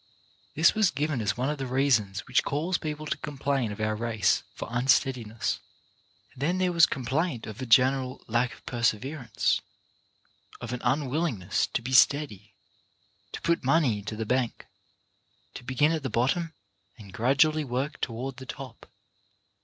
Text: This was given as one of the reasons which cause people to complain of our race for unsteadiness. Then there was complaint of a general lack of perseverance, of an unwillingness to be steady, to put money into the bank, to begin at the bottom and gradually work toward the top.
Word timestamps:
This 0.55 0.73
was 0.73 0.89
given 0.89 1.21
as 1.21 1.37
one 1.37 1.51
of 1.51 1.59
the 1.59 1.67
reasons 1.67 2.25
which 2.27 2.41
cause 2.43 2.79
people 2.79 3.05
to 3.05 3.17
complain 3.17 3.71
of 3.71 3.79
our 3.79 3.95
race 3.95 4.41
for 4.55 4.67
unsteadiness. 4.71 5.59
Then 6.35 6.57
there 6.57 6.71
was 6.71 6.87
complaint 6.87 7.45
of 7.45 7.61
a 7.61 7.67
general 7.67 8.19
lack 8.27 8.51
of 8.55 8.65
perseverance, 8.65 9.61
of 10.59 10.73
an 10.73 10.81
unwillingness 10.83 11.67
to 11.67 11.83
be 11.83 11.93
steady, 11.93 12.55
to 13.33 13.41
put 13.43 13.63
money 13.63 13.99
into 13.99 14.15
the 14.15 14.25
bank, 14.25 14.65
to 15.53 15.63
begin 15.63 15.91
at 15.91 16.01
the 16.01 16.09
bottom 16.09 16.55
and 16.97 17.13
gradually 17.13 17.63
work 17.63 18.01
toward 18.01 18.37
the 18.37 18.47
top. 18.47 18.89